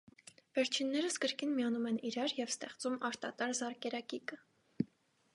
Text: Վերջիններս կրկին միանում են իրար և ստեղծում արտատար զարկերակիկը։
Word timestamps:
Վերջիններս 0.59 1.17
կրկին 1.25 1.51
միանում 1.57 1.85
են 1.89 1.99
իրար 2.11 2.33
և 2.37 2.53
ստեղծում 2.53 2.95
արտատար 3.09 3.53
զարկերակիկը։ 3.59 4.41